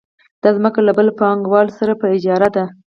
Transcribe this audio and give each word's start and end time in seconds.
دا 0.41 0.49
ځمکه 0.57 0.79
له 0.87 0.91
بل 0.97 1.07
پانګوال 1.19 1.67
سره 1.79 1.93
په 2.01 2.05
اجاره 2.15 2.49
ده 2.55 2.65